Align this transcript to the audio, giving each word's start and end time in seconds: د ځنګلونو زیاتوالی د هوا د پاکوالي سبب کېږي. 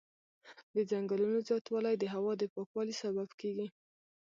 د 0.75 0.77
ځنګلونو 0.91 1.37
زیاتوالی 1.47 1.95
د 1.99 2.03
هوا 2.13 2.33
د 2.37 2.43
پاکوالي 2.53 2.95
سبب 3.03 3.29
کېږي. 3.41 3.67